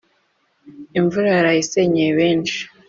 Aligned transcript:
Imvura 0.99 1.27
yaraye 1.35 1.59
isenyeye 1.65 2.11
benshi 2.19 2.59